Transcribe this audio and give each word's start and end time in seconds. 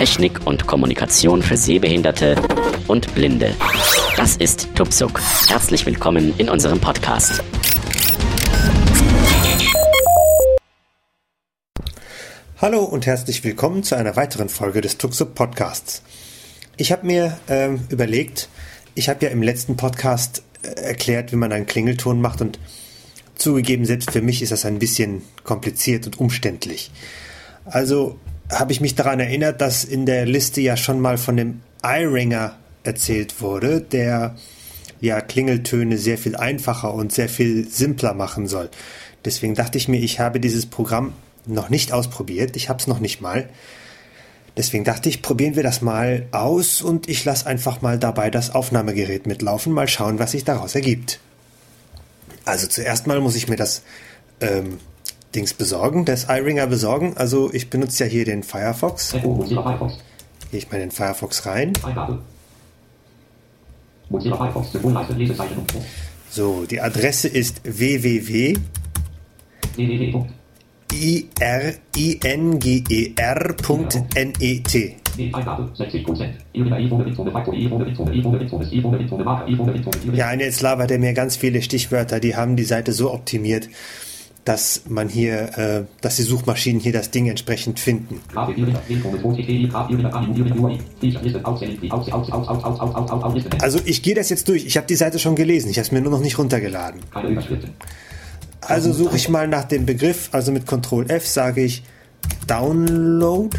Technik 0.00 0.46
und 0.46 0.66
Kommunikation 0.66 1.42
für 1.42 1.58
Sehbehinderte 1.58 2.34
und 2.88 3.14
Blinde. 3.14 3.54
Das 4.16 4.34
ist 4.38 4.74
Tupsuk. 4.74 5.20
Herzlich 5.46 5.84
willkommen 5.84 6.32
in 6.38 6.48
unserem 6.48 6.80
Podcast. 6.80 7.44
Hallo 12.62 12.82
und 12.82 13.04
herzlich 13.04 13.44
willkommen 13.44 13.82
zu 13.82 13.94
einer 13.94 14.16
weiteren 14.16 14.48
Folge 14.48 14.80
des 14.80 14.96
Tuxup 14.96 15.34
Podcasts. 15.34 16.02
Ich 16.78 16.92
habe 16.92 17.06
mir 17.06 17.38
ähm, 17.48 17.86
überlegt, 17.90 18.48
ich 18.94 19.10
habe 19.10 19.26
ja 19.26 19.30
im 19.30 19.42
letzten 19.42 19.76
Podcast 19.76 20.44
äh, 20.62 20.80
erklärt, 20.80 21.30
wie 21.30 21.36
man 21.36 21.52
einen 21.52 21.66
Klingelton 21.66 22.22
macht 22.22 22.40
und 22.40 22.58
zugegeben, 23.34 23.84
selbst 23.84 24.12
für 24.12 24.22
mich 24.22 24.40
ist 24.40 24.50
das 24.50 24.64
ein 24.64 24.78
bisschen 24.78 25.20
kompliziert 25.44 26.06
und 26.06 26.18
umständlich. 26.18 26.90
Also 27.66 28.18
habe 28.50 28.72
ich 28.72 28.80
mich 28.80 28.94
daran 28.94 29.20
erinnert, 29.20 29.60
dass 29.60 29.84
in 29.84 30.06
der 30.06 30.26
Liste 30.26 30.60
ja 30.60 30.76
schon 30.76 31.00
mal 31.00 31.18
von 31.18 31.36
dem 31.36 31.60
iRinger 31.82 32.56
erzählt 32.82 33.40
wurde, 33.40 33.80
der 33.80 34.36
ja 35.00 35.20
Klingeltöne 35.20 35.98
sehr 35.98 36.18
viel 36.18 36.36
einfacher 36.36 36.92
und 36.92 37.12
sehr 37.12 37.28
viel 37.28 37.68
simpler 37.68 38.14
machen 38.14 38.46
soll. 38.48 38.70
Deswegen 39.24 39.54
dachte 39.54 39.78
ich 39.78 39.88
mir, 39.88 39.98
ich 39.98 40.20
habe 40.20 40.40
dieses 40.40 40.66
Programm 40.66 41.12
noch 41.46 41.68
nicht 41.68 41.92
ausprobiert. 41.92 42.56
Ich 42.56 42.68
habe 42.68 42.78
es 42.78 42.86
noch 42.86 43.00
nicht 43.00 43.20
mal. 43.20 43.48
Deswegen 44.56 44.84
dachte 44.84 45.08
ich, 45.08 45.22
probieren 45.22 45.56
wir 45.56 45.62
das 45.62 45.80
mal 45.80 46.26
aus 46.32 46.82
und 46.82 47.08
ich 47.08 47.24
lasse 47.24 47.46
einfach 47.46 47.82
mal 47.82 47.98
dabei 47.98 48.30
das 48.30 48.54
Aufnahmegerät 48.54 49.26
mitlaufen, 49.26 49.72
mal 49.72 49.88
schauen, 49.88 50.18
was 50.18 50.32
sich 50.32 50.44
daraus 50.44 50.74
ergibt. 50.74 51.20
Also 52.44 52.66
zuerst 52.66 53.06
mal 53.06 53.20
muss 53.20 53.36
ich 53.36 53.48
mir 53.48 53.56
das 53.56 53.82
ähm, 54.40 54.78
Dings 55.34 55.54
besorgen, 55.54 56.04
das 56.04 56.28
iRinger 56.28 56.66
besorgen. 56.66 57.16
Also 57.16 57.52
ich 57.52 57.70
benutze 57.70 58.04
ja 58.04 58.10
hier 58.10 58.24
den 58.24 58.42
Firefox. 58.42 59.12
Gehe 60.50 60.58
ich 60.58 60.70
mal 60.70 60.76
in 60.76 60.88
den 60.88 60.90
Firefox 60.90 61.46
rein. 61.46 61.72
So, 66.30 66.64
die 66.64 66.80
Adresse 66.80 67.28
ist 67.28 67.60
www 67.64 68.56
I-R-I-N-G-E-R.net. 70.92 71.96
Ja, 80.12 80.32
und 80.32 80.40
jetzt 80.40 80.62
labert 80.62 80.90
er 80.90 80.98
mir 80.98 81.12
ganz 81.12 81.36
viele 81.36 81.62
Stichwörter, 81.62 82.18
die 82.20 82.34
haben 82.36 82.56
die 82.56 82.64
Seite 82.64 82.92
so 82.92 83.12
optimiert, 83.12 83.68
dass 84.44 84.82
man 84.88 85.08
hier, 85.08 85.58
äh, 85.58 85.84
dass 86.00 86.16
die 86.16 86.22
Suchmaschinen 86.22 86.80
hier 86.80 86.92
das 86.92 87.10
Ding 87.10 87.28
entsprechend 87.28 87.78
finden. 87.78 88.20
Also 93.62 93.78
ich 93.84 94.02
gehe 94.02 94.14
das 94.14 94.30
jetzt 94.30 94.48
durch. 94.48 94.64
Ich 94.64 94.76
habe 94.76 94.86
die 94.86 94.94
Seite 94.94 95.18
schon 95.18 95.36
gelesen. 95.36 95.70
Ich 95.70 95.76
habe 95.76 95.86
es 95.86 95.92
mir 95.92 96.00
nur 96.00 96.12
noch 96.12 96.20
nicht 96.20 96.38
runtergeladen. 96.38 97.00
Also 98.60 98.92
suche 98.92 99.16
ich 99.16 99.28
mal 99.28 99.48
nach 99.48 99.64
dem 99.64 99.86
Begriff, 99.86 100.28
also 100.32 100.52
mit 100.52 100.66
Ctrl 100.66 101.10
F 101.10 101.26
sage 101.26 101.62
ich 101.62 101.82
Download. 102.46 103.56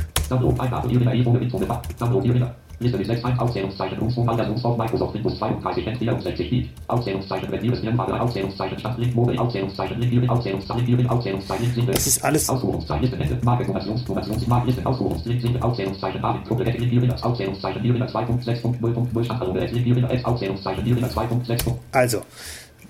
Liste 2.82 2.98
mit 2.98 3.08
6 3.08 3.24
1 3.24 3.40
Aufzählungszeichen 3.40 4.00
Rufsum 4.00 4.28
Altersumsform 4.28 4.78
Microsoft 4.78 5.14
Windows 5.14 5.38
32 5.38 5.88
N64 5.88 6.50
Bit 6.50 6.70
Aufzählungszeichen 6.88 7.52
Virus 7.52 7.80
Firmenwahl 7.80 8.20
Aufzählungszeichen 8.20 8.80
Stand 8.80 9.00
Link 9.00 9.16
Mobile 9.16 9.40
Aufzählungszeichen 9.40 10.00
Link 10.00 10.12
Viren 10.12 10.30
Aufzählungszeichen 10.30 10.88
Viren 10.88 11.08
Aufzählungszeichen 11.08 11.76
Link 11.76 11.92
Das 11.92 12.08
ist 12.08 12.24
alles 12.24 12.50
Ausführungszeichen 12.50 13.02
Liste 13.04 13.18
Ende 13.18 13.46
Marke 13.46 13.66
Formations 13.66 14.02
Formations 14.02 14.48
Marke 14.48 14.68
Liste 14.68 14.86
Ausführungslink 14.86 15.44
Link 15.44 15.64
Aufzählungszeichen 15.64 16.22
Marke 16.22 16.48
Gruppe 16.48 16.64
Link 16.64 16.92
Viren 16.92 17.24
Aufzählungszeichen 17.24 17.84
Viren 17.84 18.04
2.6.0.0 18.04 19.24
Stand 19.24 19.72
Link 19.74 19.86
Viren 19.86 20.26
Aufzählungszeichen 20.26 20.86
Viren 20.86 21.06
2.6. 21.06 21.74
Also 21.92 22.22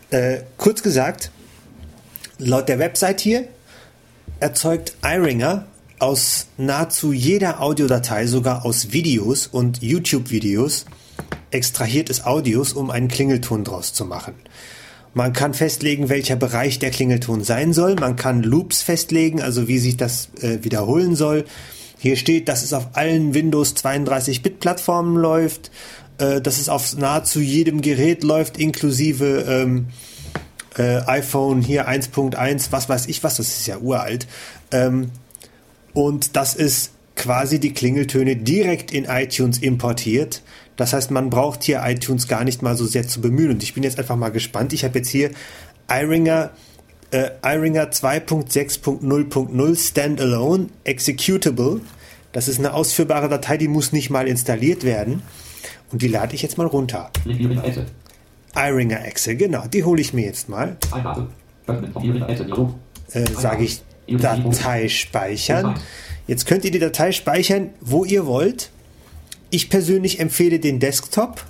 äh, 0.10 0.38
kurz 0.58 0.82
gesagt 0.82 1.32
Laut 2.38 2.70
der 2.70 2.80
Website 2.80 3.20
hier 3.20 3.44
erzeugt 4.40 4.94
iRinger 5.04 5.66
aus 6.02 6.48
nahezu 6.58 7.14
jeder 7.14 7.62
Audiodatei, 7.62 8.28
sogar 8.28 8.66
aus 8.66 8.92
Videos 8.92 9.48
und 9.48 9.82
YouTube-Videos, 9.82 10.86
extrahiertes 11.52 12.26
Audios, 12.26 12.74
um 12.74 12.90
einen 12.90 13.08
Klingelton 13.08 13.64
draus 13.64 13.94
zu 13.94 14.06
machen. 14.06 14.34
Man 15.14 15.34
kann 15.34 15.54
festlegen, 15.54 16.10
welcher 16.10 16.38
Bereich 16.38 16.80
der 16.80 16.90
Klingelton 16.90 17.44
sein 17.44 17.74
soll. 17.74 17.96
Man 17.96 18.16
kann 18.16 18.44
Loops 18.44 18.82
festlegen, 18.82 19.42
also 19.42 19.68
wie 19.68 19.78
sich 19.78 19.98
das 19.98 20.30
äh, 20.42 20.64
wiederholen 20.64 21.16
soll. 21.16 21.46
Hier 21.98 22.16
steht, 22.16 22.48
dass 22.48 22.64
es 22.64 22.74
auf 22.74 22.90
allen 22.94 23.34
Windows 23.34 23.76
32-Bit-Plattformen 23.76 25.18
läuft, 25.18 25.70
äh, 26.18 26.42
dass 26.42 26.60
es 26.60 26.70
auf 26.70 26.98
nahezu 26.98 27.42
jedem 27.42 27.82
Gerät 27.82 28.24
läuft, 28.24 28.58
inklusive 28.58 29.46
ähm, 29.48 29.88
äh, 30.78 31.02
iPhone 31.06 31.62
hier 31.62 31.90
1.1, 31.90 32.68
was 32.72 32.90
weiß 32.90 33.08
ich 33.08 33.24
was, 33.24 33.36
das 33.36 33.50
ist 33.50 33.68
ja 33.68 33.78
uralt. 33.78 34.28
Ähm, 34.72 35.12
und 35.94 36.36
das 36.36 36.56
ist 36.56 36.92
quasi 37.16 37.60
die 37.60 37.74
Klingeltöne 37.74 38.36
direkt 38.36 38.92
in 38.92 39.06
iTunes 39.06 39.60
importiert. 39.60 40.42
Das 40.76 40.94
heißt, 40.94 41.12
man 41.12 41.30
braucht 41.30 41.64
hier 41.64 41.82
iTunes 41.86 42.28
gar 42.28 42.44
nicht 42.44 42.62
mal 42.62 42.76
so 42.76 42.86
sehr 42.86 43.08
zu 43.08 43.22
bemühen. 43.22 43.52
Und 43.52 43.64
ich 43.64 43.74
bin 43.74 43.84
jetzt 43.84 44.00
einfach 44.00 44.16
mal 44.16 44.30
gespannt. 44.30 44.74
Ich 44.74 44.84
habe 44.84 45.00
jetzt 45.00 45.10
hier 45.10 45.32
iRinger, 45.90 46.52
äh, 47.12 47.30
iRinger 47.44 47.92
2.6.0.0 47.92 49.76
Standalone 49.78 50.68
Executable. 50.84 51.82
Das 52.32 52.48
ist 52.48 52.60
eine 52.60 52.74
ausführbare 52.74 53.30
Datei, 53.30 53.58
die 53.58 53.68
muss 53.68 53.92
nicht 53.92 54.10
mal 54.10 54.28
installiert 54.28 54.84
werden. 54.84 55.22
Und 55.92 56.02
die 56.02 56.08
lade 56.08 56.34
ich 56.34 56.42
jetzt 56.42 56.58
mal 56.58 56.68
runter 56.68 57.12
iRinger 58.56 59.06
Exe, 59.06 59.36
genau, 59.36 59.66
die 59.68 59.84
hole 59.84 60.02
ich 60.02 60.14
mir 60.14 60.26
jetzt 60.26 60.50
mal. 60.50 60.78
Äh, 63.14 63.26
Sage 63.34 63.64
ich 63.64 63.82
Datei 64.08 64.90
speichern. 64.90 65.80
Jetzt 66.28 66.46
könnt 66.46 66.66
ihr 66.66 66.72
die 66.72 66.80
Datei 66.80 67.12
speichern, 67.12 67.70
wo 67.82 68.06
ihr 68.06 68.26
wollt. 68.26 68.72
Ich 69.50 69.70
persönlich 69.70 70.20
empfehle 70.20 70.60
den 70.60 70.80
Desktop, 70.80 71.46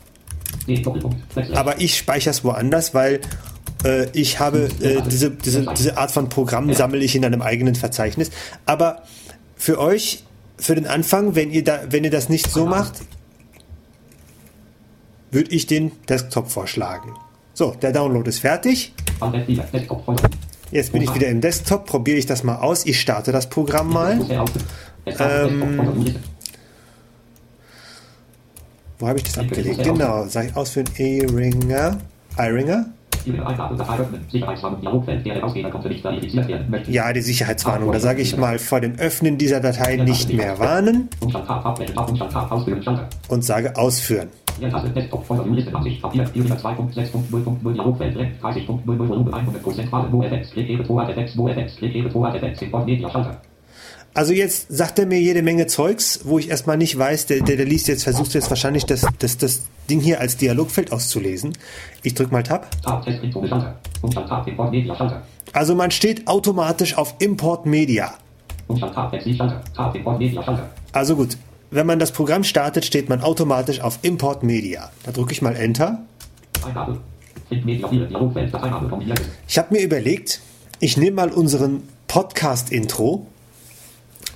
aber 1.54 1.80
ich 1.80 1.98
speichere 1.98 2.32
es 2.32 2.44
woanders, 2.44 2.94
weil 2.94 3.22
äh, 3.84 4.08
ich 4.14 4.40
habe 4.40 4.70
äh, 4.82 5.02
diese, 5.08 5.32
diese, 5.32 5.66
diese 5.78 5.98
Art 5.98 6.12
von 6.12 6.30
Programm 6.30 6.74
sammle 6.74 7.00
ich 7.00 7.16
in 7.16 7.26
einem 7.26 7.42
eigenen 7.42 7.76
Verzeichnis. 7.76 8.32
Aber 8.66 9.04
für 9.56 9.80
euch, 9.80 10.24
für 10.58 10.76
den 10.76 10.88
Anfang, 10.88 11.36
wenn 11.36 11.52
ihr 11.52 11.64
da, 11.64 11.82
wenn 11.90 12.04
ihr 12.04 12.12
das 12.12 12.30
nicht 12.30 12.50
so 12.50 12.66
macht, 12.66 13.02
würde 15.32 15.52
ich 15.52 15.68
den 15.68 15.92
Desktop 16.10 16.52
vorschlagen. 16.52 17.14
So, 17.54 17.76
der 17.82 17.92
Download 17.92 18.28
ist 18.28 18.40
fertig. 18.40 18.94
Jetzt 20.72 20.94
bin 20.94 21.02
ich 21.02 21.14
wieder 21.14 21.28
im 21.28 21.42
Desktop, 21.42 21.86
probiere 21.86 22.18
ich 22.18 22.26
das 22.26 22.44
mal 22.44 22.56
aus. 22.56 22.86
Ich 22.86 23.00
starte 23.00 23.32
das 23.32 23.50
Programm 23.50 23.92
mal. 23.92 24.20
Ähm, 25.06 26.16
wo 29.00 29.08
habe 29.08 29.18
ich 29.18 29.24
das 29.24 29.38
abgelegt? 29.38 29.84
Genau, 29.84 30.26
sage 30.28 30.48
ich 30.50 30.56
ausführen 30.56 30.88
E-Ringer. 30.98 31.98
iRinger. 32.38 32.86
Ja, 36.88 37.14
die 37.14 37.22
Sicherheitswarnung. 37.22 37.92
Da 37.92 38.00
sage 38.00 38.22
ich 38.22 38.38
mal 38.38 38.58
vor 38.58 38.80
dem 38.82 38.96
Öffnen 38.96 39.38
dieser 39.38 39.60
Datei 39.60 39.98
nicht 39.98 40.34
mehr 40.34 40.58
warnen 40.60 41.10
und 43.28 43.44
sage 43.44 43.76
ausführen. 43.76 44.30
Also 54.14 54.34
jetzt 54.34 54.68
sagt 54.70 55.00
er 55.00 55.06
mir 55.06 55.22
jede 55.22 55.42
Menge 55.42 55.68
Zeugs, 55.68 56.22
wo 56.26 56.38
ich 56.38 56.50
erstmal 56.50 56.78
nicht 56.78 56.98
weiß, 56.98 57.28
der, 57.28 57.42
der, 57.42 57.56
der 57.56 57.66
liest 57.66 57.88
jetzt, 57.88 58.04
versucht 58.04 58.34
jetzt 58.34 58.50
wahrscheinlich 58.50 58.86
das, 58.86 59.06
das, 59.20 59.38
das 59.38 59.64
Ding 59.90 60.02
hier 60.02 60.20
als 60.20 60.36
Dialogfeld 60.36 60.92
auszulesen. 60.92 61.58
Ich 62.04 62.14
drücke 62.14 62.34
mal 62.34 62.44
Tab. 62.44 62.68
Also 65.54 65.76
man 65.76 65.92
steht 65.92 66.28
automatisch 66.28 66.98
auf 66.98 67.16
Import 67.20 67.66
Media. 67.66 68.14
Also 70.92 71.16
gut, 71.16 71.38
wenn 71.72 71.88
man 71.88 72.00
das 72.00 72.12
Programm 72.12 72.44
startet, 72.44 72.86
steht 72.86 73.10
man 73.10 73.22
automatisch 73.22 73.80
auf 73.80 74.00
Import 74.02 74.44
Media. 74.44 74.92
Da 75.04 75.12
drücke 75.12 75.32
ich 75.32 75.42
mal 75.42 75.56
Enter. 75.56 76.04
Ich 79.48 79.58
habe 79.58 79.74
mir 79.74 79.82
überlegt, 79.82 80.42
ich 80.80 80.98
nehme 80.98 81.16
mal 81.16 81.32
unseren 81.32 81.84
Podcast-Intro 82.08 83.26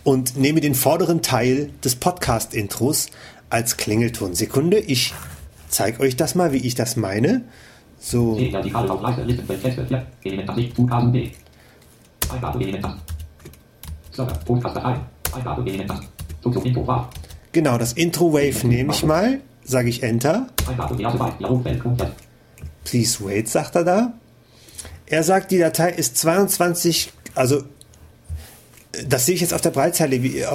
und 0.05 0.37
nehme 0.37 0.61
den 0.61 0.75
vorderen 0.75 1.21
Teil 1.21 1.71
des 1.83 1.97
Podcast-Intros 1.97 3.07
als 3.49 3.75
Klingelton. 3.77 4.33
Sekunde, 4.33 4.79
ich 4.79 5.13
zeige 5.67 5.99
euch 5.99 6.15
das 6.15 6.35
mal, 6.35 6.53
wie 6.53 6.57
ich 6.57 6.75
das 6.75 6.95
meine. 6.95 7.43
So. 7.99 8.37
Genau, 17.55 17.77
das 17.77 17.93
Intro 17.93 18.33
Wave 18.33 18.67
nehme 18.67 18.91
ich 18.91 19.05
mal, 19.05 19.39
sage 19.63 19.87
ich 19.87 20.03
Enter. 20.03 20.47
Please 22.83 23.25
wait, 23.25 23.47
sagt 23.47 23.75
er 23.77 23.85
da. 23.85 24.13
Er 25.05 25.23
sagt, 25.23 25.51
die 25.51 25.59
Datei 25.59 25.91
ist 25.91 26.17
22, 26.17 27.13
also 27.33 27.63
das 29.07 29.25
sehe 29.25 29.35
ich 29.35 29.41
jetzt 29.41 29.53
auf 29.53 29.61
der 29.61 29.69
Breitzeile. 29.69 30.21
Wie, 30.21 30.39
äh, 30.39 30.47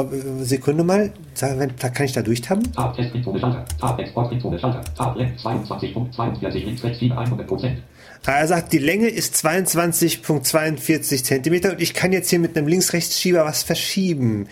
Sekunde 0.42 0.84
mal, 0.84 1.10
kann 1.40 2.04
ich 2.04 2.12
da 2.12 2.20
durchtappen. 2.20 2.70
Tab, 2.70 2.94
Testbildschirm, 2.94 3.38
Schalter. 3.38 3.64
Tab, 3.80 3.98
Exportbildschirm, 3.98 4.58
Schalter. 4.58 4.84
Tab, 4.94 5.16
Länge 5.16 5.32
22.42, 5.42 6.50
links, 6.52 6.84
rechts, 6.84 6.98
7, 6.98 7.16
100 7.16 7.46
Prozent. 7.46 7.78
Ah, 8.26 8.32
Er 8.32 8.46
sagt, 8.46 8.74
die 8.74 8.78
Länge 8.78 9.08
ist 9.08 9.36
22.42 9.36 11.24
Zentimeter 11.24 11.70
und 11.70 11.80
ich 11.80 11.94
kann 11.94 12.12
jetzt 12.12 12.28
hier 12.28 12.40
mit 12.40 12.58
einem 12.58 12.66
Links-Rechts-Schieber 12.66 13.46
was 13.46 13.62
verschieben. 13.62 14.48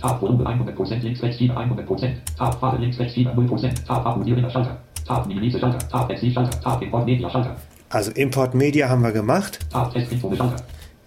Tab, 0.00 0.22
Volumen 0.22 0.46
100 0.46 0.74
Prozent, 0.74 1.02
links, 1.02 1.22
rechts, 1.22 1.38
7, 1.38 1.56
100 1.56 1.86
Prozent. 1.86 2.16
Tab, 2.36 2.58
Pfade, 2.58 2.78
links, 2.78 2.98
rechts, 2.98 3.14
7, 3.14 3.34
0 3.34 3.46
Prozent. 3.46 3.86
Tab, 3.86 4.06
Abonnierender 4.06 4.50
Schalter. 4.50 4.78
Tab, 5.06 5.26
Minimize 5.26 5.58
Schalter. 5.58 5.78
Tab, 5.88 6.10
Exil 6.10 6.32
Schalter. 6.32 6.60
Tab, 6.60 6.82
Import 6.82 7.04
Media 7.04 7.28
Schalter. 7.28 7.56
Also 7.90 8.10
Import 8.12 8.54
Media 8.54 8.88
haben 8.88 9.02
wir 9.02 9.12
gemacht. 9.12 9.58
Tab, 9.70 9.92
Testbildschirm, 9.92 10.36
Schalter. 10.36 10.62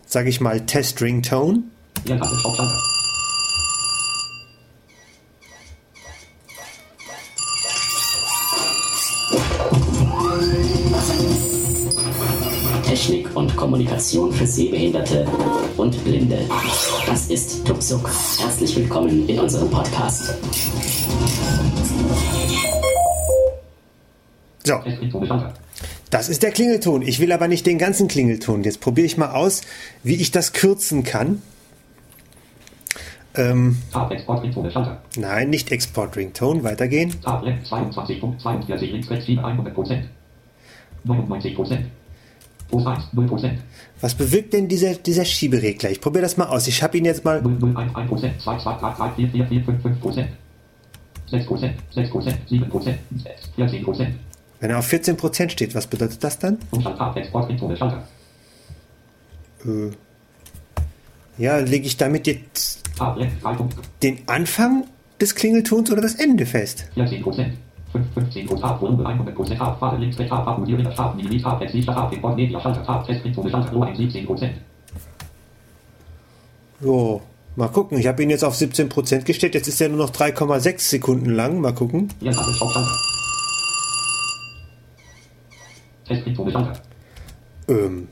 Sage 0.06 0.30
ich 0.30 0.42
mal 0.42 0.62
Test 0.62 1.02
Ringtone. 1.02 1.64
Leertaste, 2.06 2.36
Stopp, 2.36 2.56
Schalter. 2.56 2.93
Kommunikation 13.84 14.32
für 14.32 14.48
Sehbehinderte 14.48 15.28
und 15.76 16.04
Blinde. 16.06 16.40
Das 17.06 17.28
ist 17.28 17.66
Tuxuk. 17.68 18.10
Herzlich 18.40 18.76
willkommen 18.78 19.28
in 19.28 19.40
unserem 19.40 19.70
Podcast. 19.70 20.36
So, 24.64 24.76
das 26.10 26.30
ist 26.30 26.44
der 26.44 26.52
Klingelton. 26.52 27.02
Ich 27.02 27.20
will 27.20 27.34
aber 27.34 27.50
nicht 27.50 27.66
den 27.66 27.78
ganzen 27.78 28.08
Klingelton. 28.08 28.64
Jetzt 28.64 28.80
probiere 28.80 29.06
ich 29.06 29.18
mal 29.18 29.32
aus, 29.32 29.62
wie 30.02 30.16
ich 30.16 30.32
das 30.32 30.54
kürzen 30.54 31.04
kann. 31.04 31.42
Ähm, 33.36 33.80
Tab, 33.92 34.12
Exportbildschirm, 34.12 34.72
Schalter. 34.72 35.02
nein, 35.18 35.50
nicht 35.50 35.72
Export 35.72 36.16
Ringtone. 36.16 36.64
Weitergehen. 36.64 37.20
Tab, 37.22 37.44
Länge 37.44 37.62
22.42, 37.64 38.80
links, 38.92 39.10
rechts, 39.10 39.26
7, 39.26 39.44
100 39.44 39.74
Prozent. 39.74 40.06
99 41.04 41.56
Prozent. 41.56 41.82
Plus 41.82 42.03
1, 42.72 43.14
0 43.14 43.28
Prozent. 43.28 43.60
Was 44.02 44.16
bewirkt 44.16 44.54
denn 44.54 44.68
dieser, 44.68 44.96
dieser 44.96 45.26
Schieberegler? 45.26 45.92
Ich 45.92 46.02
probiere 46.02 46.24
das 46.24 46.38
mal 46.38 46.48
aus. 46.48 46.68
Ich 46.68 46.82
habe 46.82 46.98
ihn 46.98 47.06
jetzt 47.06 47.24
mal 47.24 47.42
0, 47.42 47.58
0, 47.60 47.78
1, 47.78 47.96
1 47.96 48.10
Prozent. 48.10 48.42
2, 48.42 48.58
2, 48.58 48.74
3, 48.80 48.94
3, 48.94 49.12
4, 49.12 49.30
4, 49.30 49.48
4, 49.48 49.64
5, 49.64 49.82
5 49.82 50.02
Prozent. 50.02 50.30
6 51.34 51.46
Prozent, 51.46 51.76
6 51.92 52.10
Prozent, 52.10 52.38
7 52.48 52.70
Prozent, 52.70 53.00
14 53.56 53.84
Prozent. 53.84 54.16
Wenn 54.60 54.70
er 54.70 54.80
auf 54.80 54.88
14% 54.92 55.50
steht, 55.50 55.74
was 55.74 55.88
bedeutet 55.88 56.24
das 56.24 56.38
dann? 56.40 56.60
Äh, 59.66 59.92
ja, 61.38 61.58
lege 61.58 61.88
ich 61.88 61.98
damit 61.98 62.28
jetzt 62.28 62.84
Tab, 62.96 63.18
Länge 63.18 63.32
3, 63.42 63.58
den 64.04 64.20
Anfang 64.28 64.86
des 65.20 65.34
Klingeltons 65.34 65.92
oder 65.92 66.02
das 66.02 66.16
Ende 66.16 66.46
fest? 66.46 66.86
14 66.94 67.24
Prozent. 67.24 67.54
5, 67.54 67.58
15 67.94 68.48
Prozent, 68.48 68.62
Tab, 68.62 68.82
Volumen 68.82 69.06
100 69.06 69.36
Prozent, 69.36 69.60
Tab, 69.60 69.78
Pfade, 69.80 69.98
links, 69.98 70.18
rechts, 70.18 70.32
Tab, 70.32 70.48
Abonnierender, 70.48 70.94
Tab, 70.94 71.16
Minimize, 71.16 71.44
Tab, 71.44 71.62
Exil, 71.62 71.86
Tab, 71.86 72.12
Import 72.12 72.36
Media 72.36 72.60
Schalter, 72.60 72.84
Tab, 72.84 73.06
Testbildschirm, 73.06 73.50
Schalter, 73.50 73.72
nur 73.72 73.86
1, 73.86 73.98
17 73.98 74.26
Prozent. 74.26 74.54
So, 76.82 77.22
mal 77.56 77.70
gucken. 77.70 78.00
Ich 78.00 78.08
habe 78.08 78.24
ihn 78.24 78.30
jetzt 78.30 78.44
auf 78.44 78.56
17% 78.56 79.24
gestellt. 79.24 79.54
Jetzt 79.54 79.68
ist 79.68 79.80
er 79.80 79.90
nur 79.90 80.00
noch 80.00 80.10
3,6 80.10 80.80
Sekunden 80.80 81.30
lang. 81.30 81.62
Mal 81.62 81.74
gucken. 81.74 82.10
Ähm, 87.68 88.08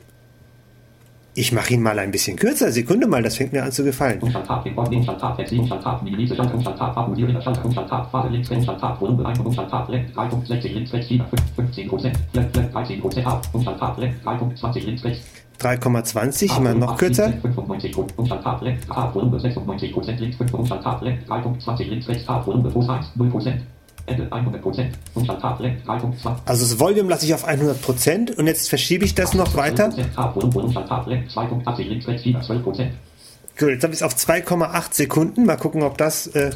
ich 1.34 1.52
mache 1.52 1.74
ihn 1.74 1.82
mal 1.82 1.98
ein 1.98 2.10
bisschen 2.10 2.36
kürzer. 2.36 2.70
Sekunde 2.70 3.06
mal, 3.06 3.22
das 3.22 3.36
fängt 3.36 3.52
mir 3.52 3.62
an 3.62 3.72
zu 3.72 3.84
gefallen. 3.84 4.20
Umstand 4.20 4.46
Tab, 4.46 4.66
Import, 4.66 4.94
Umstand 4.94 5.20
Tab, 5.20 5.38
Exil, 5.38 5.60
Umstand 5.60 5.82
Tab, 5.82 6.02
Minimize, 6.02 6.36
Schalter, 6.36 6.54
Umstand 6.54 6.78
Tab, 6.78 6.96
Abonnierender, 6.96 7.40
Schalter, 7.40 7.64
Umstand 7.64 7.88
Tab, 7.88 8.10
Pfade, 8.10 8.28
links, 8.28 8.50
rechts, 8.50 8.68
Umstand 8.68 8.80
Tab, 8.80 9.00
Volumen 9.00 9.26
1, 9.26 9.38
Umstand 9.38 9.70
Tab, 9.70 9.88
Länge 9.88 10.08
3.60, 10.14 10.72
links, 10.74 10.92
rechts, 10.92 11.08
7, 11.08 11.24
5, 11.26 11.42
15 11.56 11.88
Prozent, 11.88 12.18
13 12.34 13.00
Prozent, 13.00 13.24
Tab, 13.24 13.46
Umstand 13.52 13.78
Tab, 13.80 13.98
Länge 13.98 14.14
3.20, 14.24 14.84
links, 14.84 15.04
rechts, 15.04 15.26
3,20, 15.58 16.60
mal 16.60 16.74
noch 16.74 16.98
kürzer. 16.98 17.32
95 24.06 24.86
Umstand 25.14 25.40
Tab, 25.40 25.60
Länge, 25.60 25.62
Tab, 25.62 25.62
Volumen 25.62 25.62
96 25.62 25.62
Prozent, 25.62 25.62
links, 25.62 25.62
5, 25.62 25.64
Umstand 25.64 25.66
Tab, 25.66 25.66
Länge 25.66 25.66
3.20, 25.66 25.68
links, 25.68 25.68
rechts, 25.68 25.72
Tab, 25.72 25.72
Volumen 25.72 25.72
plus 25.72 25.88
1, 25.88 25.92
0 25.92 25.92
Prozent, 25.92 25.92
Ende 25.92 25.92
100 25.92 25.92
Prozent, 25.92 25.94
Umstand 25.94 26.20
Tab, 26.20 26.20
Länge 26.20 26.26
3.20, 26.26 26.36
Also 26.46 26.64
das 26.64 26.80
Volume 26.80 27.10
lasse 27.10 27.26
ich 27.26 27.34
auf 27.34 27.48
100% 27.48 28.36
und 28.36 28.46
jetzt 28.46 28.68
verschiebe 28.68 29.04
ich 29.04 29.14
das 29.14 29.34
noch 29.34 29.54
weiter. 29.54 29.90
Tab, 30.14 30.36
Volumen, 30.36 30.56
Umstand 30.56 30.88
Tab, 30.88 31.06
Länge 31.06 31.26
2.80, 31.26 31.82
links, 31.84 32.08
rechts, 32.08 32.22
7, 32.24 32.42
12 32.42 32.62
Prozent, 32.62 32.92
Gut, 33.58 33.68
jetzt 33.68 33.84
habe 33.84 33.92
ich 33.92 34.00
es 34.00 34.02
auf 34.02 34.14
2,8 34.14 34.94
Sekunden. 34.94 35.44
Mal 35.44 35.56
gucken, 35.56 35.82
ob 35.82 35.98
das... 35.98 36.26
Äh, 36.28 36.50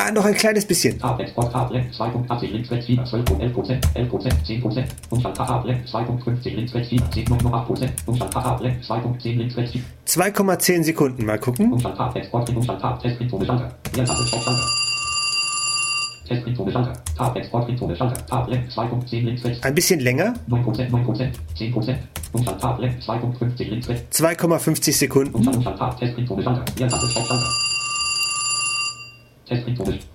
Ah, 0.00 0.12
noch 0.12 0.24
ein 0.24 0.34
kleines 0.34 0.64
bisschen. 0.64 0.92
Export, 1.18 1.72
Länge 1.72 1.90
2.80, 1.90 2.52
links, 2.52 2.70
rechts, 2.70 2.86
7, 2.86 3.04
12 3.04 3.30
11 3.40 3.52
Prozent, 3.52 3.88
11 3.94 4.08
Prozent, 4.08 4.46
10 4.46 4.60
Prozent, 4.60 4.88
Tab, 5.34 5.64
Länge 5.64 5.82
2.50, 5.84 6.54
links, 6.54 6.72
rechts, 6.72 6.90
7, 6.90 7.12
10, 7.12 7.24
9, 7.24 7.52
8 7.52 7.66
Prozent, 7.66 7.92
Tab, 8.30 8.60
Länge 8.62 8.78
2.10, 8.80 9.36
links, 9.36 9.56
rechts, 9.56 9.72
7, 9.72 9.84
2,10 10.06 10.84
Sekunden. 10.84 11.26
Mal 11.26 11.40
gucken. 11.40 11.72
Umstand 11.72 11.96
Tab, 11.96 12.14
Export, 12.14 12.48
Umstand 12.48 12.80
Tab, 12.80 13.02
Testbildschirm, 13.02 13.44
Schalter, 13.44 13.74
Leertaste, 13.96 14.26
Stopp, 14.28 14.42
Schalter. 14.42 14.66
Testbildschirm, 16.28 16.70
Schalter, 16.70 16.92
Tab, 17.16 17.36
Export, 17.36 17.98
Schalter, 17.98 18.26
Tab, 18.26 18.48
Länge 18.48 18.68
2.10, 18.68 19.24
links, 19.24 19.44
rechts, 19.44 19.64
Ein 19.64 19.74
bisschen 19.74 19.98
länger. 19.98 20.34
9 20.46 20.62
Prozent, 20.62 20.92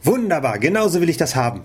Wunderbar, 0.04 0.60
genauso 0.60 1.02
will 1.02 1.10
ich 1.10 1.18
das 1.18 1.36
haben. 1.36 1.62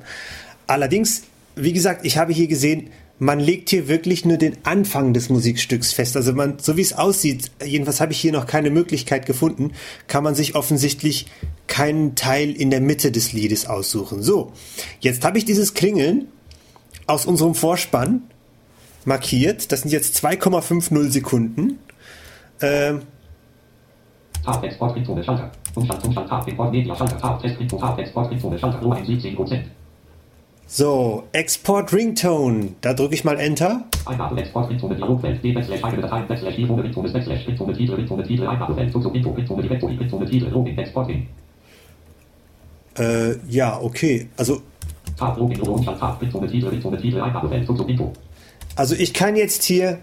Allerdings, 0.66 1.22
wie 1.56 1.72
gesagt, 1.72 2.04
ich 2.04 2.18
habe 2.18 2.32
hier 2.32 2.46
gesehen, 2.46 2.90
man 3.18 3.40
legt 3.40 3.70
hier 3.70 3.88
wirklich 3.88 4.24
nur 4.24 4.36
den 4.36 4.58
Anfang 4.64 5.12
des 5.12 5.28
Musikstücks 5.28 5.92
fest. 5.92 6.16
Also 6.16 6.32
man, 6.32 6.58
so 6.60 6.76
wie 6.76 6.82
es 6.82 6.92
aussieht, 6.92 7.50
jedenfalls 7.64 8.00
habe 8.00 8.12
ich 8.12 8.20
hier 8.20 8.32
noch 8.32 8.46
keine 8.46 8.70
Möglichkeit 8.70 9.26
gefunden, 9.26 9.72
kann 10.06 10.22
man 10.22 10.34
sich 10.34 10.54
offensichtlich 10.54 11.26
keinen 11.66 12.14
Teil 12.14 12.50
in 12.50 12.70
der 12.70 12.80
Mitte 12.80 13.10
des 13.10 13.32
Liedes 13.32 13.66
aussuchen. 13.66 14.22
So, 14.22 14.52
jetzt 15.00 15.24
habe 15.24 15.38
ich 15.38 15.44
dieses 15.44 15.74
Klingeln 15.74 16.28
aus 17.06 17.26
unserem 17.26 17.54
Vorspann 17.54 18.22
markiert. 19.04 19.72
Das 19.72 19.82
sind 19.82 19.90
jetzt 19.90 20.24
2,50 20.24 21.10
Sekunden. 21.10 21.78
Ähm, 22.60 23.02
Tab, 24.44 24.62
Export, 24.62 24.96
Schalter, 25.24 25.50
Tab, 25.86 27.40
Testbildschirm, 27.40 27.80
Tab, 27.80 27.98
Export, 27.98 28.32
Schalter, 28.60 28.80
nur 28.80 28.96
1, 28.96 29.06
17 29.06 29.36
Prozent. 29.36 29.64
so, 30.66 31.24
Export 31.32 31.92
Ringtone. 31.92 32.74
Da 32.80 32.92
drücke 32.92 33.14
ich 33.14 33.24
mal 33.24 33.38
Enter. 33.38 33.84
Äh, 42.98 43.36
ja, 43.48 43.78
okay. 43.80 44.28
Also, 44.36 44.60
also 48.76 48.94
ich 48.94 49.12
kann 49.12 49.34
jetzt 49.34 49.64
hier 49.64 49.98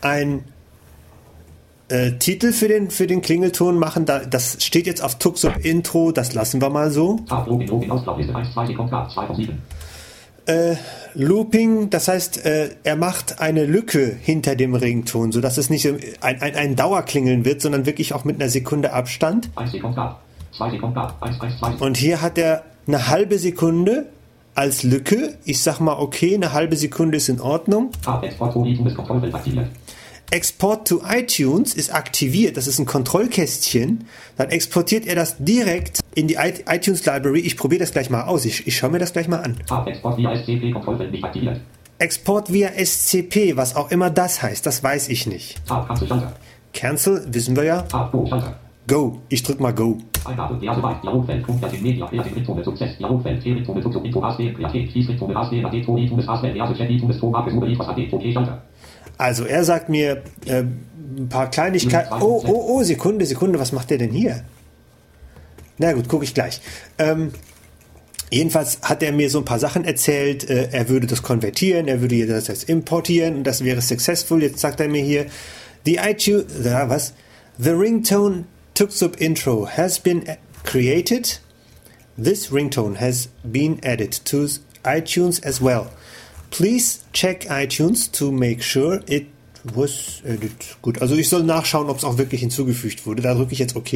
ein 0.00 0.44
äh, 1.88 2.12
Titel 2.12 2.52
für 2.52 2.68
den, 2.68 2.90
für 2.90 3.06
den 3.06 3.22
Klingelton 3.22 3.78
machen. 3.78 4.06
Da, 4.06 4.20
das 4.20 4.64
steht 4.64 4.86
jetzt 4.86 5.02
auf 5.02 5.18
Tuxup 5.18 5.64
Intro. 5.64 6.12
Das 6.12 6.34
lassen 6.34 6.60
wir 6.60 6.70
mal 6.70 6.90
so. 6.90 7.20
Tab 7.28 7.46
Login 7.46 7.68
Login 7.68 7.90
Auslaugliste 7.90 8.34
1 8.34 8.52
2 8.52 8.66
Sekunden 8.66 8.90
Tab 8.90 9.10
2 9.10 9.26
von 9.26 9.36
7 9.36 9.62
Äh, 10.46 10.76
Looping, 11.14 11.90
das 11.90 12.08
heißt, 12.08 12.44
äh, 12.44 12.70
er 12.84 12.96
macht 12.96 13.40
eine 13.40 13.64
Lücke 13.64 14.16
hinter 14.20 14.54
dem 14.54 14.74
Rington, 14.74 15.32
sodass 15.32 15.58
es 15.58 15.70
nicht 15.70 15.86
ein, 16.20 16.42
ein, 16.42 16.54
ein 16.54 16.76
Dauerklingeln 16.76 17.44
wird, 17.44 17.60
sondern 17.60 17.86
wirklich 17.86 18.12
auch 18.12 18.24
mit 18.24 18.36
einer 18.36 18.50
Sekunde 18.50 18.92
Abstand. 18.92 19.50
1 19.56 19.72
Sekunden 19.72 19.96
Tab 19.96 20.20
2 20.56 20.70
Sekunden 20.70 20.94
Tab 20.94 21.16
1 21.20 21.40
1 21.40 21.58
2 21.58 21.84
Und 21.84 21.96
hier 21.96 22.22
hat 22.22 22.38
er 22.38 22.64
eine 22.86 23.08
halbe 23.08 23.38
Sekunde 23.38 24.06
als 24.54 24.82
Lücke. 24.82 25.36
Ich 25.44 25.62
sag 25.62 25.80
mal, 25.80 25.94
okay, 25.94 26.34
eine 26.34 26.52
halbe 26.52 26.76
Sekunde 26.76 27.16
ist 27.16 27.28
in 27.28 27.40
Ordnung. 27.40 27.90
Tab 28.02 28.22
Export 28.24 28.56
aktiviert 28.56 29.68
Export 30.30 30.88
to 30.88 31.02
iTunes 31.08 31.74
ist 31.74 31.94
aktiviert. 31.94 32.56
Das 32.56 32.66
ist 32.66 32.78
ein 32.78 32.86
Kontrollkästchen. 32.86 34.06
Dann 34.36 34.50
exportiert 34.50 35.06
er 35.06 35.14
das 35.14 35.36
direkt 35.38 36.00
in 36.14 36.26
die 36.26 36.34
iTunes 36.34 37.04
Library. 37.06 37.40
Ich 37.40 37.56
probiere 37.56 37.80
das 37.80 37.92
gleich 37.92 38.10
mal 38.10 38.24
aus. 38.24 38.44
Ich, 38.44 38.66
ich 38.66 38.76
schaue 38.76 38.90
mir 38.90 38.98
das 38.98 39.12
gleich 39.12 39.28
mal 39.28 39.38
an. 39.38 39.56
Export 39.86 40.18
via 40.18 40.36
SCP 40.36 40.72
Kontrollfeld 40.72 41.12
nicht 41.12 41.24
aktiviert 41.24 41.60
Export 41.98 42.52
via 42.52 42.68
SCP, 42.68 43.56
was 43.56 43.74
auch 43.74 43.90
immer 43.90 44.10
das 44.10 44.42
heißt, 44.42 44.66
das 44.66 44.82
weiß 44.82 45.08
ich 45.08 45.26
nicht. 45.26 45.66
Cancel, 45.66 46.08
Schalter. 46.08 46.32
Cancel, 46.74 47.26
wissen 47.30 47.56
wir 47.56 47.64
ja. 47.64 47.82
Tab, 47.82 48.12
Go, 48.12 48.26
Schalter. 48.26 48.58
Go, 48.86 49.22
ich 49.30 49.42
drück 49.42 49.60
mal 49.60 49.72
Go. 49.72 49.98
Also 59.18 59.44
er 59.44 59.64
sagt 59.64 59.88
mir 59.88 60.22
äh, 60.46 60.62
ein 61.16 61.28
paar 61.28 61.50
Kleinigkeiten. 61.50 62.12
Oh, 62.20 62.42
oh, 62.46 62.66
oh, 62.68 62.82
Sekunde, 62.82 63.26
Sekunde, 63.26 63.58
was 63.58 63.72
macht 63.72 63.90
der 63.90 63.98
denn 63.98 64.10
hier? 64.10 64.44
Na 65.78 65.92
gut, 65.92 66.08
gucke 66.08 66.24
ich 66.24 66.34
gleich. 66.34 66.60
Ähm, 66.98 67.32
jedenfalls 68.30 68.80
hat 68.82 69.02
er 69.02 69.12
mir 69.12 69.30
so 69.30 69.38
ein 69.38 69.44
paar 69.44 69.58
Sachen 69.58 69.84
erzählt. 69.84 70.48
Äh, 70.48 70.68
er 70.72 70.88
würde 70.88 71.06
das 71.06 71.22
konvertieren, 71.22 71.88
er 71.88 72.00
würde 72.00 72.26
das 72.26 72.48
jetzt 72.48 72.68
importieren 72.68 73.36
und 73.36 73.44
das 73.44 73.64
wäre 73.64 73.80
successful. 73.80 74.42
Jetzt 74.42 74.60
sagt 74.60 74.80
er 74.80 74.88
mir 74.88 75.02
hier, 75.02 75.26
the 75.84 75.96
iTunes, 75.96 76.46
ja, 76.64 76.88
was? 76.88 77.14
The 77.58 77.70
ringtone 77.70 78.44
Tuxup 78.74 79.18
intro 79.20 79.66
has 79.66 79.98
been 79.98 80.24
created. 80.64 81.40
This 82.18 82.50
ringtone 82.50 82.96
has 82.96 83.28
been 83.42 83.80
added 83.82 84.12
to 84.26 84.48
iTunes 84.84 85.42
as 85.42 85.62
well. 85.62 85.86
Please 86.50 87.00
check 87.12 87.46
iTunes 87.50 88.10
to 88.12 88.30
make 88.30 88.62
sure 88.62 89.02
it 89.06 89.26
was 89.74 90.22
added. 90.24 90.52
Gut, 90.82 91.00
also 91.00 91.14
ich 91.16 91.28
soll 91.28 91.42
nachschauen, 91.42 91.88
ob 91.88 91.98
es 91.98 92.04
auch 92.04 92.18
wirklich 92.18 92.40
hinzugefügt 92.40 93.06
wurde. 93.06 93.22
Da 93.22 93.34
drücke 93.34 93.52
ich 93.52 93.58
jetzt 93.58 93.76
OK. 93.76 93.92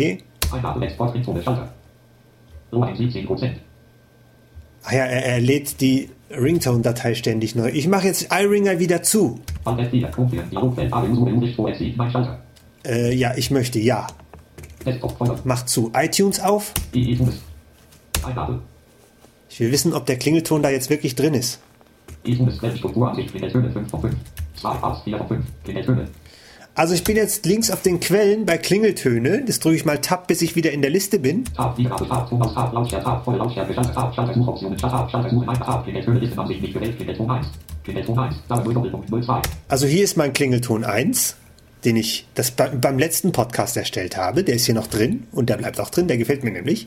Eingabe, 0.53 0.85
Export, 0.85 1.15
Ringtone, 1.15 1.43
Schalter. 1.43 1.73
Nur 2.73 2.87
ein 2.87 2.97
17 2.97 3.27
Prozent. 3.27 3.59
Ah 4.83 4.95
ja, 4.95 5.05
er, 5.05 5.25
er 5.25 5.41
lädt 5.41 5.81
die 5.81 6.09
Ringtone-Datei 6.31 7.15
ständig 7.15 7.55
neu. 7.55 7.69
Ich 7.69 7.87
mache 7.89 8.07
jetzt 8.07 8.29
iRinger 8.33 8.79
wieder 8.79 9.03
zu. 9.03 9.41
Äh, 12.87 13.15
ja, 13.15 13.37
ich 13.37 13.51
möchte 13.51 13.79
ja. 13.79 14.07
Mach 15.45 15.67
zu. 15.67 15.91
iTunes 15.95 16.41
auf. 16.41 16.73
Ich 19.51 19.61
will 19.61 19.73
wissen, 19.73 19.93
ob 19.93 20.07
der 20.07 20.17
Klingelton 20.17 20.63
da 20.63 20.71
jetzt 20.71 20.89
wirklich 20.89 21.15
drin 21.15 21.35
ist. 21.35 21.61
I, 22.27 22.37
Tunes, 22.37 22.59
Quellenstrukturansicht, 22.59 23.31
Klingeltöne, 23.31 23.71
5 23.71 23.91
von 23.91 24.01
5. 24.01 24.15
2, 24.57 24.71
Apps, 24.71 25.03
4 25.05 25.19
von 25.19 25.29
5. 25.29 25.47
Klingeltöne. 25.65 26.09
Also 26.75 26.95
ich 26.95 27.05
bin 27.05 27.17
jetzt 27.17 27.45
links 27.47 27.71
auf 27.71 27.83
den 27.83 28.01
Quellen 28.01 28.47
bei 28.47 28.57
Klingeltöne. 28.57 29.45
Das 29.45 29.59
drücke 29.59 29.77
ich 29.77 29.85
mal 29.85 29.99
Tab, 29.99 30.29
bis 30.29 30.41
ich 30.41 30.55
wieder 30.57 30.71
in 30.71 30.83
der 30.83 30.91
Liste 30.91 31.19
bin. 31.19 31.45
Tab, 31.45 31.77
Wiedergabe, 31.77 32.09
Tab, 32.09 32.29
Ton 32.29 32.41
aus 32.43 32.55
Tab, 32.55 32.73
Lautstärke, 32.73 33.05
Tab, 33.05 33.25
volle 33.25 33.39
Lautstärke, 33.39 33.75
Schalter, 33.75 33.93
Tab, 33.93 34.15
Schalter, 34.15 34.35
Suchoptionen, 34.35 34.79
Tab, 34.79 35.11
Schalter, 35.11 35.29
Suche, 35.29 35.45
Meister, 35.45 35.65
Tab, 35.65 35.85
Klingeltöne, 35.85 36.21
Listenansicht 36.21 36.63
nicht 36.63 36.75
gewählt, 36.75 36.97
Klingelton 36.97 37.31
1. 37.31 37.47
Klingelton 37.85 38.19
1, 38.19 38.35
Dauer 38.49 38.65
0, 38.65 38.75
Doppelpunkt, 38.75 39.11
0, 39.11 39.23
2. 39.23 39.43
Also 39.69 39.87
hier 39.87 40.05
ist 40.05 40.17
mein 40.17 40.33
Klingelton 40.33 40.85
1, 40.85 41.37
den 41.85 41.97
ich 41.97 42.29
das 42.35 42.51
bei, 42.53 42.69
beim 42.69 42.99
letzten 42.99 43.33
Podcast 43.33 43.77
erstellt 43.77 44.17
habe. 44.17 44.45
Der 44.45 44.55
ist 44.55 44.67
hier 44.67 44.75
noch 44.75 44.87
drin 44.87 45.27
und 45.33 45.51
der 45.51 45.57
bleibt 45.57 45.81
auch 45.81 45.91
drin. 45.91 46.09
Der 46.09 46.19
gefällt 46.19 46.45
mir 46.45 46.53
nämlich. 46.53 46.87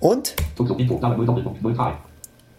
Und 0.00 0.34
Tuxup, 0.56 0.78
Info, 0.78 0.98
Dauer 0.98 1.16
0, 1.16 1.26
Doppelpunkt, 1.26 1.62
0, 1.62 1.74
3. 1.74 1.92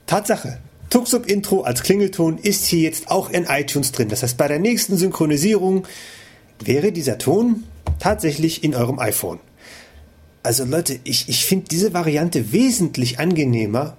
Tatsache. 0.05 0.59
Tuxup 0.89 1.27
Intro 1.27 1.61
als 1.61 1.83
Klingelton 1.83 2.37
ist 2.37 2.65
hier 2.65 2.81
jetzt 2.81 3.11
auch 3.11 3.29
in 3.29 3.45
iTunes 3.45 3.91
drin. 3.91 4.09
Das 4.09 4.23
heißt, 4.23 4.37
bei 4.37 4.47
der 4.47 4.59
nächsten 4.59 4.97
Synchronisierung 4.97 5.85
wäre 6.63 6.91
dieser 6.91 7.17
Ton 7.17 7.63
tatsächlich 7.99 8.63
in 8.63 8.73
eurem 8.73 8.99
iPhone. 8.99 9.39
Also 10.41 10.65
Leute, 10.65 10.99
ich, 11.03 11.29
ich 11.29 11.45
finde 11.45 11.67
diese 11.69 11.93
Variante 11.93 12.51
wesentlich 12.51 13.19
angenehmer 13.19 13.97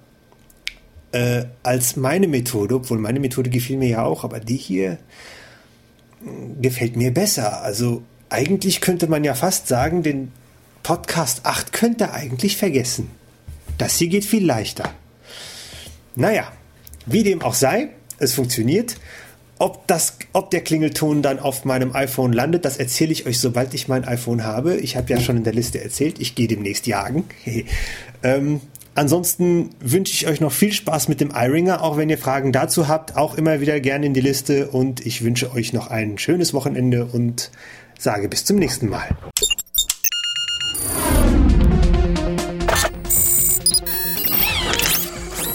äh, 1.13 1.45
als 1.63 1.97
meine 1.97 2.29
Methode, 2.29 2.77
obwohl 2.77 2.99
meine 2.99 3.21
Methode 3.21 3.51
gefiel 3.51 3.77
mir 3.77 3.89
ja 3.89 4.05
auch, 4.05 4.25
aber 4.25 4.41
die 4.41 4.57
hier 4.57 4.99
mh, 6.23 6.63
gefällt 6.63 6.97
mir 6.97 7.13
besser. 7.13 7.63
Also 7.63 8.03
eigentlich 8.31 8.81
könnte 8.81 9.07
man 9.07 9.23
ja 9.23 9.35
fast 9.35 9.69
sagen, 9.69 10.03
den 10.03 10.33
Podcast 10.83 11.43
8 11.45 11.73
könnt 11.73 12.01
ihr 12.01 12.15
eigentlich 12.15 12.57
vergessen. 12.57 13.11
Das 13.79 13.97
hier 13.97 14.09
geht 14.09 14.25
viel 14.25 14.45
leichter. 14.45 14.95
Naja, 16.17 16.51
wie 17.13 17.23
dem 17.23 17.43
auch 17.43 17.55
sei, 17.55 17.89
es 18.19 18.35
funktioniert. 18.35 18.97
Ob, 19.59 19.87
das, 19.87 20.17
ob 20.33 20.51
der 20.51 20.63
Klingelton 20.63 21.21
dann 21.21 21.39
auf 21.39 21.67
meinem 21.67 21.95
iPhone 21.95 22.33
landet, 22.33 22.65
das 22.65 22.79
erzähle 22.79 23.13
ich 23.13 23.27
euch, 23.27 23.39
sobald 23.39 23.75
ich 23.75 23.89
mein 23.89 24.07
iPhone 24.07 24.43
habe. 24.43 24.77
Ich 24.77 24.97
habe 24.97 25.13
ja 25.13 25.21
schon 25.21 25.37
in 25.37 25.45
der 25.45 25.53
Liste 25.53 25.83
erzählt, 25.83 26.19
ich 26.19 26.35
gehe 26.35 26.49
demnächst 26.49 26.87
jagen. 26.87 27.25
ähm, 28.23 28.63
ansonsten 28.95 29.71
wünsche 29.81 30.15
ich 30.15 30.27
euch 30.27 30.41
noch 30.41 30.53
viel 30.53 30.73
Spaß 30.73 31.09
mit 31.09 31.21
dem 31.21 31.31
iRinger, 31.35 31.83
auch 31.83 31.99
wenn 31.99 32.09
ihr 32.09 32.17
Fragen 32.17 32.53
dazu 32.53 32.89
habt, 32.89 33.17
auch 33.17 33.37
immer 33.37 33.61
wieder 33.61 33.81
gerne 33.81 34.07
in 34.07 34.15
die 34.15 34.23
Liste 34.23 34.69
und 34.69 35.05
ich 35.05 35.23
wünsche 35.23 35.53
euch 35.53 35.75
noch 35.75 35.89
ein 35.89 36.17
schönes 36.17 36.55
Wochenende 36.55 37.05
und 37.05 37.51
sage 37.99 38.31
bis 38.31 38.47
zum 38.47 38.57
nächsten 38.57 38.89
Mal. 38.89 39.09